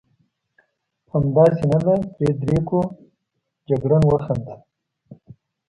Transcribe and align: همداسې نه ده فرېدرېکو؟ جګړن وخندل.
همداسې 1.11 1.63
نه 1.71 1.79
ده 1.85 1.95
فرېدرېکو؟ 2.13 2.79
جګړن 3.67 4.03
وخندل. 4.07 4.59